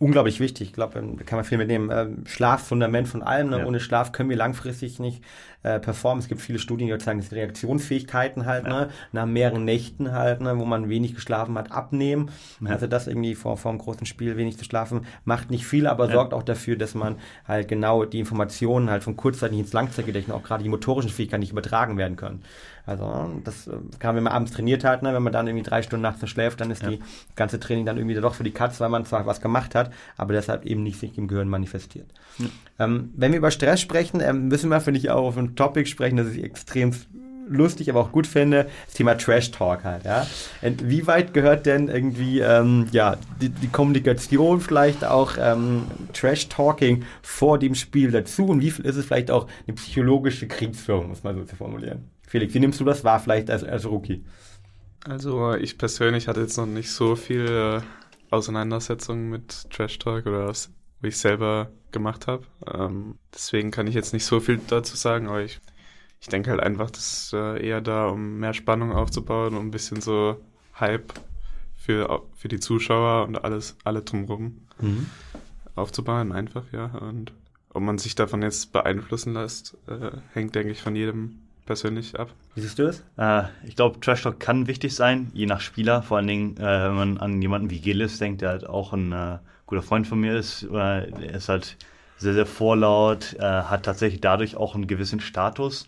[0.00, 0.68] unglaublich wichtig.
[0.68, 1.90] Ich glaube, da kann man viel mitnehmen.
[1.92, 3.50] Ähm, Schlaf, Fundament von allem.
[3.50, 3.58] Ne?
[3.58, 3.66] Ja.
[3.66, 5.22] Ohne Schlaf können wir langfristig nicht
[5.62, 6.20] äh, performen.
[6.20, 8.86] Es gibt viele Studien, die zeigen, dass Reaktionsfähigkeiten halt ja.
[8.86, 12.30] ne, nach mehreren Nächten halt, ne, wo man wenig geschlafen hat, abnehmen.
[12.62, 12.70] Ja.
[12.70, 16.10] Also das irgendwie vor, vor einem großen Spiel wenig zu schlafen, macht nicht viel, aber
[16.10, 20.42] sorgt auch dafür, dass man halt genau die Informationen halt von kurzzeitig ins Langzeitgedächtnis, auch
[20.42, 22.42] gerade die motorischen Fähigkeiten nicht übertragen werden können.
[22.86, 25.82] Also das äh, kann, wenn man abends trainiert hat, ne, wenn man dann irgendwie drei
[25.82, 27.00] Stunden nachts schläft, dann ist die
[27.36, 30.32] ganze Training dann irgendwie doch für die Katz, weil man zwar was gemacht hat, aber
[30.32, 32.06] deshalb eben nicht sich im Gehirn manifestiert.
[32.38, 32.46] Ja.
[32.78, 35.88] Ähm, wenn wir über Stress sprechen, ähm, müssen wir, finde ich, auch auf ein Topic
[35.88, 36.92] sprechen, das ich extrem
[37.50, 40.26] lustig, aber auch gut finde, das Thema Trash Talk halt, ja.
[40.62, 47.04] Wie weit gehört denn irgendwie, ähm, ja, die, die, Kommunikation vielleicht auch ähm, Trash Talking
[47.22, 51.24] vor dem Spiel dazu und wie viel ist es vielleicht auch eine psychologische Kriegsführung, muss
[51.24, 52.08] man so zu formulieren?
[52.26, 54.24] Felix, wie nimmst du das wahr, vielleicht als, als Rookie?
[55.04, 57.80] Also, ich persönlich hatte jetzt noch nicht so viel äh,
[58.30, 60.70] Auseinandersetzungen mit Trash Talk oder was,
[61.02, 62.44] ich selber gemacht habe.
[62.72, 65.60] Ähm, deswegen kann ich jetzt nicht so viel dazu sagen, aber ich,
[66.20, 69.70] ich denke halt einfach, das ist äh, eher da, um mehr Spannung aufzubauen, um ein
[69.70, 70.40] bisschen so
[70.78, 71.12] Hype
[71.76, 75.06] für, für die Zuschauer und alles, alle drumherum mhm.
[75.74, 76.86] aufzubauen, einfach, ja.
[76.86, 77.32] Und
[77.70, 82.34] ob man sich davon jetzt beeinflussen lässt, äh, hängt, denke ich, von jedem persönlich ab.
[82.56, 83.04] Wie siehst du es?
[83.16, 86.02] Äh, ich glaube, Trash Talk kann wichtig sein, je nach Spieler.
[86.02, 89.12] Vor allen Dingen, äh, wenn man an jemanden wie Gillis denkt, der halt auch ein
[89.12, 90.64] äh, guter Freund von mir ist.
[90.64, 91.76] er ist halt
[92.16, 95.86] sehr, sehr vorlaut, hat tatsächlich dadurch auch einen gewissen Status,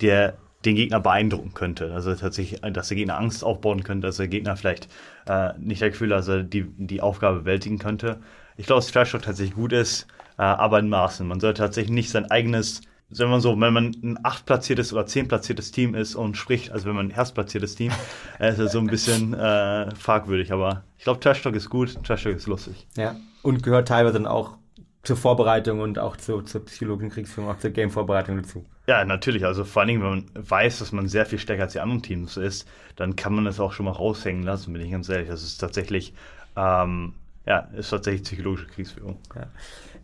[0.00, 1.92] der den Gegner beeindrucken könnte.
[1.92, 4.88] Also tatsächlich, dass der Gegner Angst aufbauen könnte, dass der Gegner vielleicht
[5.26, 8.20] äh, nicht das Gefühl hat, dass er die, die Aufgabe bewältigen könnte.
[8.56, 10.06] Ich glaube, dass Trash Talk tatsächlich gut ist,
[10.38, 11.26] äh, aber in Maßen.
[11.26, 15.72] Man sollte tatsächlich nicht sein eigenes sagen wir so, wenn man ein achtplatziertes oder zehnplatziertes
[15.72, 17.92] Team ist und spricht, also wenn man ein erstplatziertes Team,
[18.38, 20.52] ist das so ein bisschen äh, fragwürdig.
[20.52, 22.86] Aber ich glaube, Trash Talk ist gut, Trash Talk ist lustig.
[22.96, 24.56] Ja, und gehört teilweise dann auch
[25.04, 28.64] zur Vorbereitung und auch zu, zur psychologischen Kriegsführung, auch zur Game-Vorbereitung dazu.
[28.86, 29.44] Ja, natürlich.
[29.44, 32.02] Also vor allen Dingen, wenn man weiß, dass man sehr viel stärker als die anderen
[32.02, 35.28] Teams ist, dann kann man das auch schon mal raushängen lassen, bin ich ganz ehrlich.
[35.28, 36.14] Das ist tatsächlich,
[36.56, 37.14] ähm,
[37.46, 39.18] ja, ist tatsächlich psychologische Kriegsführung.
[39.34, 39.46] Ja.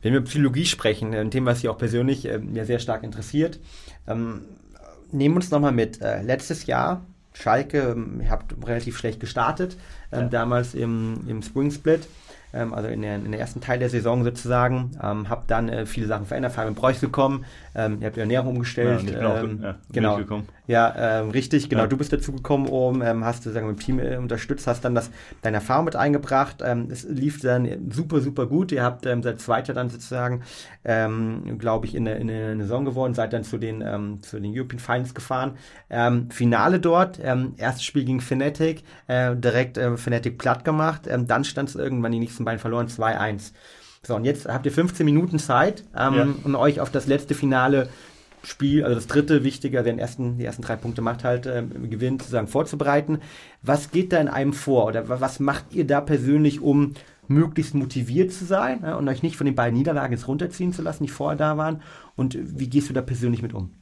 [0.02, 3.58] Wenn wir Psychologie sprechen, ein Thema, was Sie auch persönlich äh, mir sehr stark interessiert,
[4.06, 4.42] ähm,
[5.12, 6.00] nehmen uns nochmal mit.
[6.00, 9.76] Äh, letztes Jahr, Schalke, ähm, ihr habt relativ schlecht gestartet,
[10.12, 10.28] ähm, ja.
[10.28, 12.06] damals im, im Spring Split
[12.52, 14.92] ähm, also in der, in der, ersten Teil der Saison sozusagen.
[15.02, 18.48] Ähm, habe dann äh, viele Sachen verändert, Fabian Preuß gekommen, ähm, ihr habt die Ernährung
[18.48, 19.10] umgestellt.
[19.10, 20.42] Ja, ähm, auch, ja, genau.
[20.70, 21.82] Ja, ähm, richtig, genau.
[21.82, 21.88] Ja.
[21.88, 24.84] Du bist dazu gekommen, um, ähm, hast du sagen wir, im Team äh, unterstützt, hast
[24.84, 25.10] dann das,
[25.42, 26.62] deine Erfahrung mit eingebracht.
[26.64, 28.70] Ähm, es lief dann super, super gut.
[28.70, 30.42] Ihr habt ähm, seit Zweiter dann sozusagen,
[30.84, 34.38] ähm, glaube ich, in der, in der Saison geworden, seid dann zu den, ähm, zu
[34.38, 35.56] den European Finals gefahren.
[35.90, 41.08] Ähm, Finale dort, ähm, erstes Spiel gegen Fnatic, äh, direkt äh, Fnatic platt gemacht.
[41.08, 43.52] Ähm, dann stand es irgendwann die nächsten beiden verloren, 2-1.
[44.06, 46.26] So, und jetzt habt ihr 15 Minuten Zeit, ähm, ja.
[46.44, 47.88] um euch auf das letzte Finale
[48.42, 51.90] Spiel, also das dritte wichtige, also den ersten, die ersten drei Punkte macht halt, ähm,
[51.90, 53.18] Gewinn sozusagen vorzubereiten.
[53.62, 54.86] Was geht da in einem vor?
[54.86, 56.94] Oder was macht ihr da persönlich, um
[57.28, 60.80] möglichst motiviert zu sein ja, und euch nicht von den beiden Niederlagen jetzt runterziehen zu
[60.80, 61.82] lassen, die vorher da waren?
[62.16, 63.72] Und wie gehst du da persönlich mit um?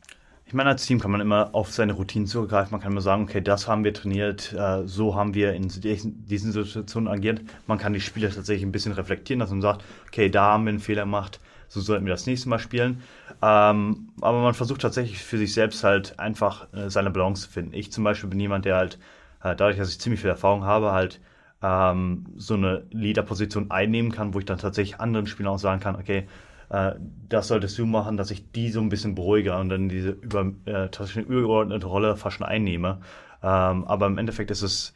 [0.48, 2.72] Ich meine, als Team kann man immer auf seine Routinen zurückgreifen.
[2.72, 6.52] Man kann immer sagen, okay, das haben wir trainiert, äh, so haben wir in diesen
[6.52, 7.42] Situationen agiert.
[7.66, 10.70] Man kann die Spieler tatsächlich ein bisschen reflektieren, dass man sagt, okay, da haben wir
[10.70, 13.02] einen Fehler gemacht, so sollten wir das nächste Mal spielen.
[13.42, 17.74] Ähm, aber man versucht tatsächlich für sich selbst halt einfach äh, seine Balance zu finden.
[17.74, 18.94] Ich zum Beispiel bin jemand, der halt,
[19.42, 21.20] äh, dadurch, dass ich ziemlich viel Erfahrung habe, halt
[21.62, 25.96] ähm, so eine Leader-Position einnehmen kann, wo ich dann tatsächlich anderen Spielern auch sagen kann,
[25.96, 26.26] okay,
[26.70, 26.92] äh,
[27.28, 30.52] das solltest du machen, dass ich die so ein bisschen beruhige und dann diese über,
[30.64, 33.00] äh, tatsächlich übergeordnete Rolle fast schon einnehme.
[33.42, 34.94] Ähm, aber im Endeffekt ist es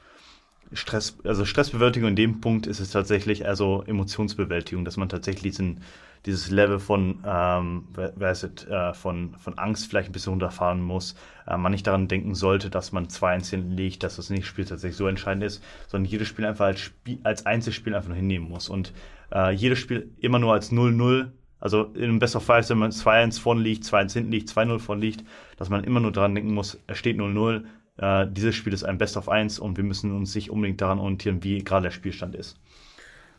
[0.75, 5.83] Stress, also Stressbewältigung in dem Punkt ist es tatsächlich also Emotionsbewältigung, dass man tatsächlich diesen,
[6.25, 10.83] dieses Level von, ähm, wer ist es, äh, von, von Angst vielleicht ein bisschen runterfahren
[10.83, 11.15] muss.
[11.47, 14.65] Äh, man nicht daran denken sollte, dass man 2-1 hinten liegt, dass das nächste Spiel
[14.65, 18.49] tatsächlich so entscheidend ist, sondern jedes Spiel einfach als, Spiel, als Einzelspiel einfach nur hinnehmen
[18.49, 18.69] muss.
[18.69, 18.93] Und
[19.31, 21.33] äh, jedes Spiel immer nur als 0-0
[21.63, 24.81] also in einem Best of Five, wenn man 2-1 vorne liegt, 2-1 hinten liegt, 2-0
[24.81, 25.25] vorne liegt,
[25.57, 27.63] dass man immer nur daran denken muss, es steht 0-0,
[27.99, 30.99] äh, dieses Spiel ist ein Best of 1 und wir müssen uns nicht unbedingt daran
[30.99, 32.59] orientieren, wie gerade der Spielstand ist.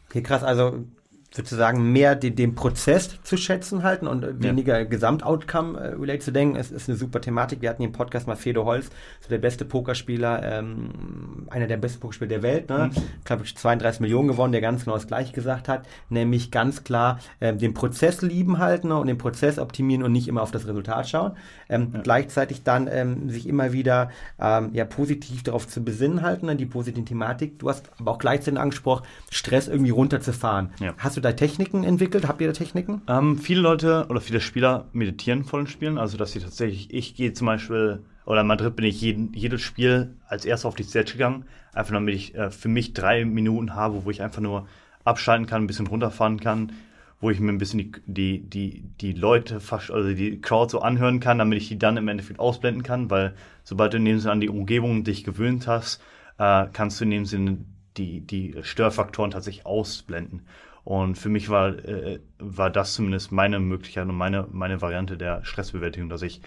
[0.07, 0.41] Okay, krass.
[0.41, 0.85] Also
[1.35, 4.85] sozusagen mehr den, den Prozess zu schätzen halten und weniger ja.
[4.85, 7.61] Gesamtoutcome äh, zu denken, es ist eine super Thematik.
[7.61, 8.89] Wir hatten hier im Podcast mal Fedor Holz,
[9.21, 12.91] so der beste Pokerspieler, ähm, einer der besten Pokerspieler der Welt, ne?
[12.93, 13.01] Mhm.
[13.25, 17.19] glaube ich 32 Millionen gewonnen, der ganz genau das gleiche gesagt hat, nämlich ganz klar
[17.41, 18.97] ähm, den Prozess lieben halten ne?
[18.97, 21.31] und den Prozess optimieren und nicht immer auf das Resultat schauen.
[21.67, 22.01] Ähm, ja.
[22.01, 26.55] Gleichzeitig dann ähm, sich immer wieder ähm, ja positiv darauf zu besinnen halten, ne?
[26.55, 27.57] die positive Thematik.
[27.57, 30.69] Du hast aber auch gleichzeitig angesprochen, Stress irgendwie runterzufahren.
[30.79, 30.93] Ja.
[30.97, 32.27] Hast du da Techniken entwickelt?
[32.27, 33.01] Habt ihr da Techniken?
[33.07, 35.97] Ähm, viele Leute oder viele Spieler meditieren vor den Spielen.
[35.97, 39.61] Also, dass sie tatsächlich, ich gehe zum Beispiel, oder in Madrid bin ich jeden, jedes
[39.61, 41.45] Spiel als erster auf die Stage gegangen.
[41.73, 44.67] Einfach damit ich äh, für mich drei Minuten habe, wo ich einfach nur
[45.03, 46.71] abschalten kann, ein bisschen runterfahren kann,
[47.19, 51.19] wo ich mir ein bisschen die, die, die, die Leute, also die Crowd so anhören
[51.19, 53.33] kann, damit ich die dann im Endeffekt ausblenden kann, weil
[53.63, 56.01] sobald du in dem Sinne an die Umgebung dich gewöhnt hast,
[56.37, 57.57] äh, kannst du in dem Sinne
[57.97, 60.43] die, die Störfaktoren tatsächlich ausblenden.
[60.83, 65.43] Und für mich war, äh, war das zumindest meine Möglichkeit und meine, meine Variante der
[65.45, 66.41] Stressbewältigung, dass ich,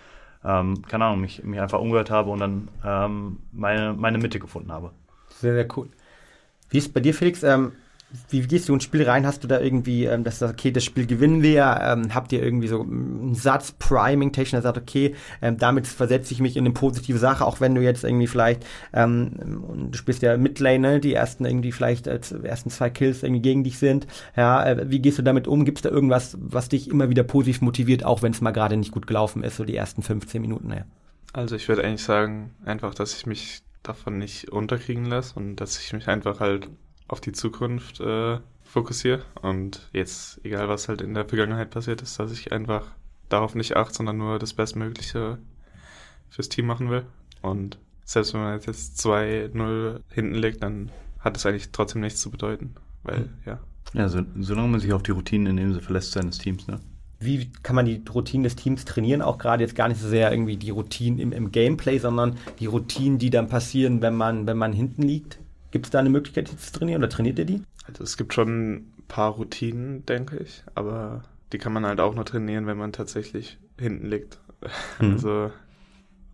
[0.44, 4.72] ähm, keine Ahnung, mich, mich einfach umgehört habe und dann ähm, meine, meine Mitte gefunden
[4.72, 4.92] habe.
[5.30, 5.88] Sehr, sehr cool.
[6.68, 7.42] Wie ist bei dir, Felix?
[7.42, 7.72] Ähm,
[8.30, 9.26] wie gehst du ins Spiel rein?
[9.26, 11.80] Hast du da irgendwie, ähm, dass okay, das Spiel gewinnen wir?
[11.82, 16.40] Ähm, habt ihr irgendwie so einen Satz, Priming-Technik, der sagt, okay, ähm, damit versetze ich
[16.40, 20.36] mich in eine positive Sache, auch wenn du jetzt irgendwie vielleicht, ähm, du spielst ja
[20.36, 24.06] Midlane, ne, die ersten irgendwie vielleicht, äh, ersten zwei Kills irgendwie gegen dich sind.
[24.36, 25.64] Ja, äh, wie gehst du damit um?
[25.64, 28.76] Gibt es da irgendwas, was dich immer wieder positiv motiviert, auch wenn es mal gerade
[28.76, 30.70] nicht gut gelaufen ist, so die ersten 15 Minuten?
[30.70, 30.84] Ja.
[31.32, 35.78] Also ich würde eigentlich sagen, einfach, dass ich mich davon nicht unterkriegen lasse und dass
[35.78, 36.68] ich mich einfach halt
[37.08, 42.18] auf die Zukunft äh, fokussiere und jetzt, egal was halt in der Vergangenheit passiert ist,
[42.18, 42.90] dass ich einfach
[43.28, 45.38] darauf nicht achte, sondern nur das Bestmögliche
[46.28, 47.04] fürs Team machen will.
[47.42, 52.30] Und selbst wenn man jetzt 2-0 hinten liegt, dann hat es eigentlich trotzdem nichts zu
[52.30, 52.74] bedeuten.
[53.02, 53.30] Weil, mhm.
[53.44, 53.60] ja.
[53.94, 56.80] Ja, so, solange man sich auf die Routinen in dem sie verlässt seines Teams, ne?
[57.18, 59.22] Wie kann man die Routinen des Teams trainieren?
[59.22, 62.66] Auch gerade jetzt gar nicht so sehr irgendwie die Routinen im, im Gameplay, sondern die
[62.66, 65.38] Routinen, die dann passieren, wenn man, wenn man hinten liegt.
[65.70, 67.62] Gibt es da eine Möglichkeit, die zu trainieren oder trainiert ihr die?
[67.86, 72.14] Also es gibt schon ein paar Routinen, denke ich, aber die kann man halt auch
[72.14, 74.40] nur trainieren, wenn man tatsächlich hinten liegt.
[74.98, 75.12] Mhm.
[75.12, 75.52] Also,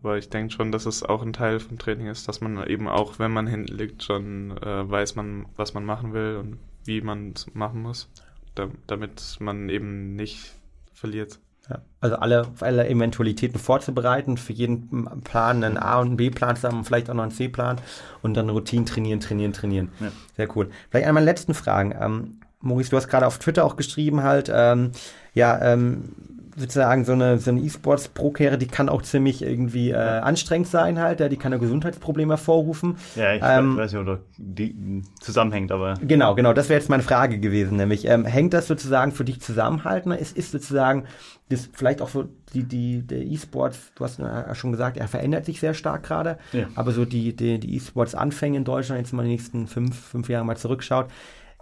[0.00, 2.86] aber ich denke schon, dass es auch ein Teil vom Training ist, dass man eben
[2.86, 7.00] auch, wenn man hinten liegt, schon äh, weiß man, was man machen will und wie
[7.00, 8.08] man es machen muss,
[8.54, 10.52] da, damit man eben nicht
[10.92, 11.40] verliert.
[11.70, 16.66] Ja, also alle, alle Eventualitäten vorzubereiten, für jeden Plan einen A- und einen B-Plan zu
[16.68, 17.80] haben, vielleicht auch noch einen C-Plan
[18.20, 19.92] und dann Routinen trainieren, trainieren, trainieren.
[20.00, 20.08] Ja.
[20.36, 20.70] Sehr cool.
[20.90, 21.94] Vielleicht einmal letzten Fragen.
[21.98, 24.92] Ähm, Maurice, du hast gerade auf Twitter auch geschrieben halt, ähm,
[25.34, 26.14] ja, ähm,
[26.56, 31.20] sozusagen so eine, so eine E-Sports-Pro-Karriere, die kann auch ziemlich irgendwie äh, anstrengend sein halt,
[31.20, 32.96] ja, die kann ja Gesundheitsprobleme hervorrufen.
[33.16, 35.94] Ja, ich ähm, weiß nicht, ob die zusammenhängt, aber...
[36.00, 39.40] Genau, genau, das wäre jetzt meine Frage gewesen, nämlich ähm, hängt das sozusagen für dich
[39.40, 40.12] zusammenhalten?
[40.12, 41.04] Es ist sozusagen
[41.48, 45.44] das vielleicht auch so die, die, der E-Sports, du hast ja schon gesagt, er verändert
[45.44, 46.66] sich sehr stark gerade, ja.
[46.74, 50.44] aber so die, die, die E-Sports-Anfänge in Deutschland, jetzt mal die nächsten fünf, fünf Jahre
[50.44, 51.08] mal zurückschaut,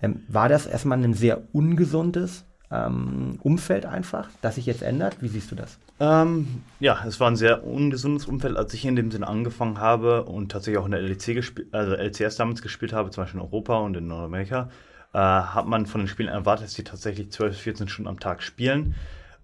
[0.02, 5.16] ähm, war das erstmal ein sehr ungesundes ähm, Umfeld einfach, das sich jetzt ändert?
[5.20, 5.78] Wie siehst du das?
[5.98, 10.24] Ähm, ja, es war ein sehr ungesundes Umfeld, als ich in dem Sinne angefangen habe
[10.24, 13.78] und tatsächlich auch in der LEC also LCS damals gespielt habe, zum Beispiel in Europa
[13.78, 14.70] und in Nordamerika,
[15.12, 18.42] äh, hat man von den Spielen erwartet, dass sie tatsächlich 12, 14 Stunden am Tag
[18.42, 18.94] spielen.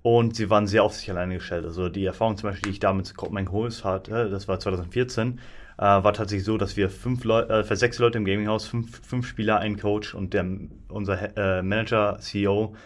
[0.02, 1.64] Und sie waren sehr auf sich alleine gestellt.
[1.64, 5.40] Also die Erfahrung zum Beispiel, die ich damals mit mein Holes hatte, das war 2014,
[5.78, 9.04] äh, war tatsächlich so, dass wir fünf Leute, äh, für sechs Leute im Gaminghaus, fünf,
[9.04, 10.46] fünf Spieler, ein Coach und der,
[10.88, 12.76] unser äh, Manager, CEO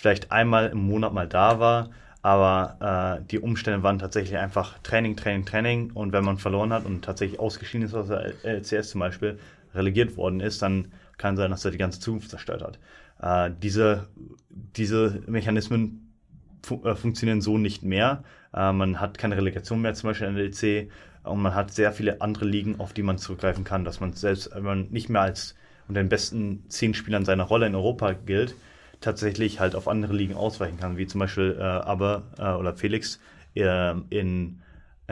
[0.00, 1.90] vielleicht einmal im Monat mal da war,
[2.22, 6.86] aber äh, die Umstände waren tatsächlich einfach Training, Training, Training und wenn man verloren hat
[6.86, 9.38] und tatsächlich ausgeschieden ist aus der LCS zum Beispiel,
[9.74, 12.78] relegiert worden ist, dann kann sein, dass er die ganze Zukunft zerstört hat.
[13.20, 14.08] Äh, diese,
[14.48, 16.14] diese Mechanismen
[16.62, 18.24] fu äh, funktionieren so nicht mehr.
[18.54, 20.90] Äh, man hat keine Relegation mehr, zum Beispiel in der LC,
[21.24, 24.50] und man hat sehr viele andere Ligen, auf die man zurückgreifen kann, dass man selbst,
[24.54, 25.54] wenn man nicht mehr als
[25.86, 28.54] unter den besten zehn Spielern seiner Rolle in Europa gilt,
[29.00, 33.20] tatsächlich halt auf andere Ligen ausweichen kann, wie zum Beispiel äh, Aber äh, oder Felix
[33.54, 34.60] äh, in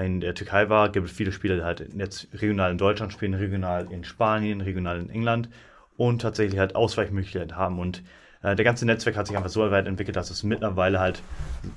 [0.04, 3.34] in der Türkei war, gibt es viele Spieler, die halt jetzt regional in Deutschland spielen,
[3.34, 5.48] regional in Spanien, regional in England
[5.96, 7.78] und tatsächlich halt Ausweichmöglichkeiten haben.
[7.78, 8.02] Und
[8.42, 11.22] äh, der ganze Netzwerk hat sich einfach so weit entwickelt, dass es mittlerweile halt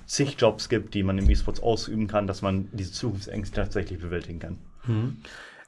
[0.05, 4.39] zig Jobs gibt, die man im E-Sports ausüben kann, dass man diese Zukunftsängste tatsächlich bewältigen
[4.39, 4.57] kann.
[4.85, 5.17] Mhm.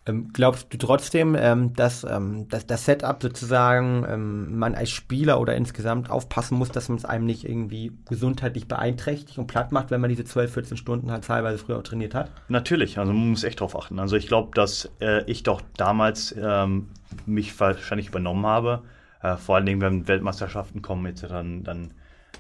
[0.06, 5.40] Ähm, glaubst du trotzdem, ähm, dass, ähm, dass das Setup sozusagen ähm, man als Spieler
[5.40, 9.92] oder insgesamt aufpassen muss, dass man es einem nicht irgendwie gesundheitlich beeinträchtigt und platt macht,
[9.92, 12.32] wenn man diese 12, 14 Stunden halt teilweise früher auch trainiert hat?
[12.50, 13.98] Natürlich, also man muss echt drauf achten.
[13.98, 16.90] Also ich glaube, dass äh, ich doch damals ähm,
[17.26, 18.82] mich wahrscheinlich übernommen habe.
[19.22, 21.94] Äh, vor allen Dingen, wenn Weltmeisterschaften kommen etc., dann, dann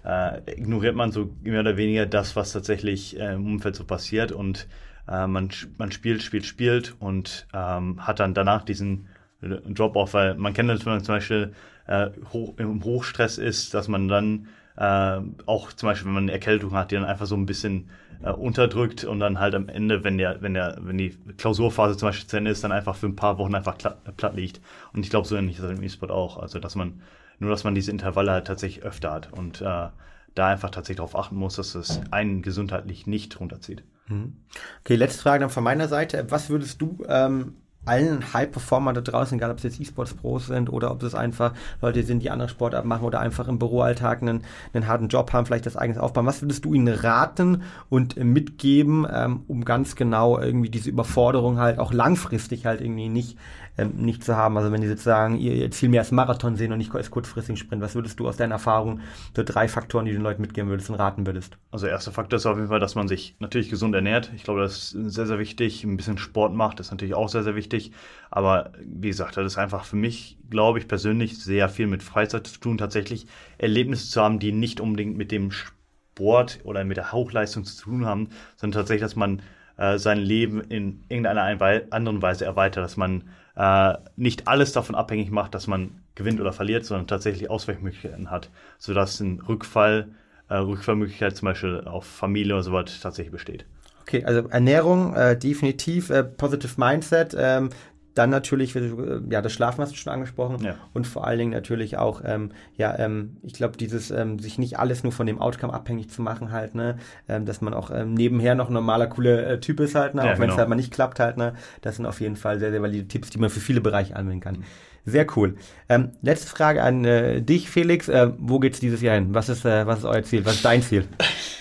[0.03, 4.33] äh, ignoriert man so mehr oder weniger das, was tatsächlich äh, im Umfeld so passiert
[4.33, 4.67] und
[5.07, 9.07] äh, man, man spielt, spielt, spielt und ähm, hat dann danach diesen
[9.41, 11.53] Drop-off, weil man kennt das, wenn man zum Beispiel
[11.87, 16.31] äh, hoch, im Hochstress ist, dass man dann äh, auch zum Beispiel, wenn man eine
[16.31, 17.89] Erkältung hat, die dann einfach so ein bisschen
[18.23, 22.09] äh, unterdrückt und dann halt am Ende, wenn der, wenn der, wenn die Klausurphase zum
[22.09, 24.61] Beispiel zu Ende ist, dann einfach für ein paar Wochen einfach platt liegt.
[24.93, 26.37] Und ich glaube, so ähnlich ist das im E-Sport auch.
[26.37, 27.01] Also dass man,
[27.39, 29.89] nur dass man diese Intervalle halt tatsächlich öfter hat und äh,
[30.35, 33.83] da einfach tatsächlich darauf achten muss, dass es einen gesundheitlich nicht runterzieht.
[34.07, 34.33] Mhm.
[34.81, 36.25] Okay, letzte Frage dann von meiner Seite.
[36.29, 40.91] Was würdest du ähm, allen High-Performer da draußen, egal ob es jetzt E-Sports-Pros sind oder
[40.91, 44.87] ob es einfach Leute sind, die andere Sportarten machen oder einfach im Büroalltag einen, einen
[44.87, 46.25] harten Job haben, vielleicht das eigenes aufbauen.
[46.25, 51.79] Was würdest du ihnen raten und mitgeben, ähm, um ganz genau irgendwie diese Überforderung halt
[51.79, 53.37] auch langfristig halt irgendwie nicht
[53.77, 54.57] ähm, nicht zu haben.
[54.57, 57.57] Also wenn die jetzt sagen, ihr, Ziel mehr als Marathon sehen und nicht als kurzfristigen
[57.57, 58.99] Sprint, was würdest du aus deiner Erfahrung
[59.35, 61.57] so drei Faktoren, die du den Leuten mitgeben würdest und raten würdest?
[61.71, 64.31] Also erster Faktor ist auf jeden Fall, dass man sich natürlich gesund ernährt.
[64.35, 65.83] Ich glaube, das ist sehr, sehr wichtig.
[65.83, 67.91] Ein bisschen Sport macht, ist natürlich auch sehr, sehr wichtig.
[68.29, 72.47] Aber wie gesagt, das ist einfach für mich, glaube ich, persönlich sehr viel mit Freizeit
[72.47, 77.11] zu tun, tatsächlich Erlebnisse zu haben, die nicht unbedingt mit dem Sport oder mit der
[77.11, 79.41] Hochleistung zu tun haben, sondern tatsächlich, dass man
[79.77, 83.23] äh, sein Leben in irgendeiner anderen Weise erweitert, dass man
[83.55, 88.49] äh, nicht alles davon abhängig macht, dass man gewinnt oder verliert, sondern tatsächlich Ausweichmöglichkeiten hat,
[88.77, 90.09] sodass ein Rückfall,
[90.49, 93.65] äh, Rückfallmöglichkeit zum Beispiel auf Familie oder so was tatsächlich besteht.
[94.01, 97.69] Okay, also Ernährung äh, definitiv, äh, Positive Mindset, ähm,
[98.13, 98.91] dann natürlich, äh,
[99.29, 100.75] ja, das Schlafen hast du schon angesprochen ja.
[100.93, 104.77] und vor allen Dingen natürlich auch, ähm, ja, ähm, ich glaube, dieses ähm, sich nicht
[104.79, 106.97] alles nur von dem Outcome abhängig zu machen halt, ne,
[107.27, 110.25] ähm, dass man auch ähm, nebenher noch ein normaler, cooler äh, Typ ist halt, ne,
[110.25, 110.57] ja, auch wenn es genau.
[110.57, 113.29] halt mal nicht klappt halt, ne, das sind auf jeden Fall sehr, sehr valide Tipps,
[113.29, 114.63] die man für viele Bereiche anwenden kann.
[115.05, 115.57] Sehr cool.
[115.89, 118.07] Ähm, letzte Frage an äh, dich, Felix.
[118.07, 119.33] Äh, wo geht's dieses Jahr hin?
[119.33, 120.45] Was ist, äh, was ist euer Ziel?
[120.45, 121.05] Was ist dein Ziel?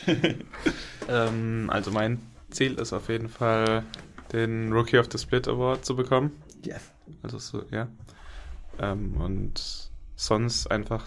[1.11, 3.83] ähm, also mein Ziel ist auf jeden Fall
[4.33, 6.43] den Rookie of the Split Award zu bekommen.
[6.65, 6.93] Yes.
[7.23, 7.89] Also so, ja.
[8.79, 11.07] Ähm, und sonst einfach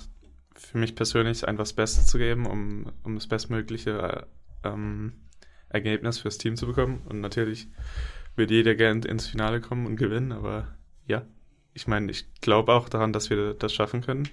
[0.56, 4.28] für mich persönlich einfach das Beste zu geben, um, um das bestmögliche
[4.64, 5.14] ähm,
[5.70, 7.02] Ergebnis fürs Team zu bekommen.
[7.06, 7.68] Und natürlich
[8.36, 10.76] wird jeder gerne ins Finale kommen und gewinnen, aber
[11.08, 11.26] ja,
[11.74, 14.30] ich meine, ich glaube auch daran, dass wir das schaffen können.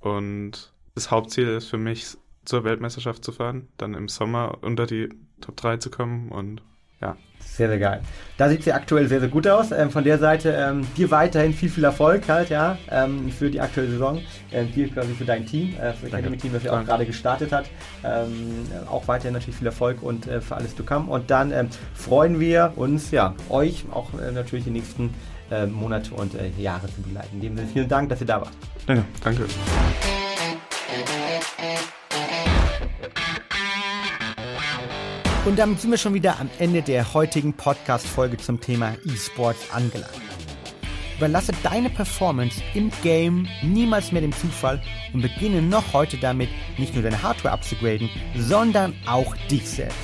[0.00, 5.08] Und das Hauptziel ist für mich, zur Weltmeisterschaft zu fahren, dann im Sommer unter die
[5.40, 6.60] Top 3 zu kommen und
[7.02, 7.16] ja.
[7.44, 8.00] Sehr, sehr geil.
[8.38, 9.72] Da sieht sie aktuell sehr, sehr gut aus.
[9.72, 13.60] Ähm, von der Seite ähm, dir weiterhin viel, viel Erfolg halt, ja, ähm, für die
[13.60, 14.22] aktuelle Saison.
[14.50, 17.52] Ähm, viel quasi für dein Team, äh, für das Academy-Team, das ja auch gerade gestartet
[17.52, 17.66] hat.
[18.04, 21.08] Ähm, auch weiterhin natürlich viel Erfolg und äh, für alles zu kommen.
[21.08, 25.12] Und dann ähm, freuen wir uns, ja, euch auch äh, natürlich die nächsten
[25.50, 27.34] äh, Monate und äh, Jahre zu begleiten.
[27.34, 28.52] In dem Sinne, vielen Dank, dass ihr da wart.
[28.86, 29.04] Danke.
[29.22, 29.44] Danke.
[35.44, 40.12] Und damit sind wir schon wieder am Ende der heutigen Podcast-Folge zum Thema E-Sports angelangt.
[41.16, 44.80] Überlasse deine Performance im Game niemals mehr dem Zufall
[45.12, 49.98] und beginne noch heute damit, nicht nur deine Hardware abzugraden, sondern auch dich selbst.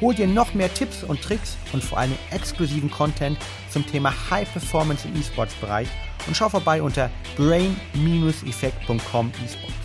[0.00, 3.38] Hol dir noch mehr Tipps und Tricks und vor allem exklusiven Content
[3.70, 5.86] zum Thema High Performance im E-Sports-Bereich
[6.26, 9.83] und schau vorbei unter brain-effekt.com esports.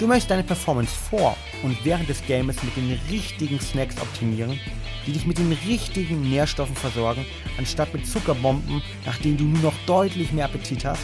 [0.00, 4.58] Du möchtest deine Performance vor und während des Games mit den richtigen Snacks optimieren,
[5.06, 7.24] die dich mit den richtigen Nährstoffen versorgen,
[7.58, 11.02] anstatt mit Zuckerbomben, nach denen du nur noch deutlich mehr Appetit hast?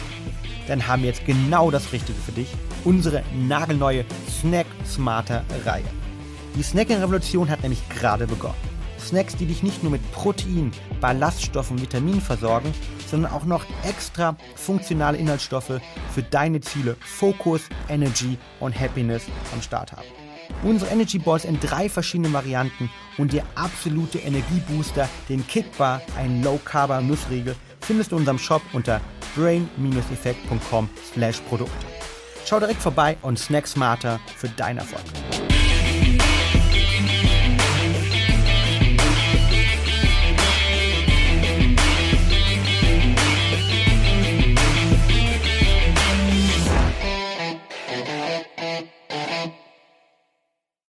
[0.67, 2.49] Dann haben wir jetzt genau das Richtige für dich,
[2.83, 5.83] unsere nagelneue Snack Smarter Reihe.
[6.57, 8.70] Die Snacking-Revolution hat nämlich gerade begonnen.
[9.01, 12.73] Snacks, die dich nicht nur mit Protein, Ballaststoffen und Vitaminen versorgen,
[13.09, 15.81] sondern auch noch extra funktionale Inhaltsstoffe
[16.13, 20.07] für deine Ziele Focus, Energy und Happiness am Start haben.
[20.63, 26.59] Unsere Energy Balls in drei verschiedenen Varianten und der absolute Energiebooster, den Kickbar, ein Low
[26.63, 29.01] Carb Nussriegel, findest du in unserem Shop unter
[29.35, 31.85] brain-effekt.com slash Produkte.
[32.45, 35.03] Schau direkt vorbei und snack smarter für deinen Erfolg.